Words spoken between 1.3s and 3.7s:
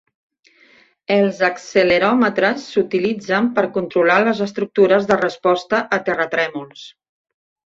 acceleròmetres s'utilitzen per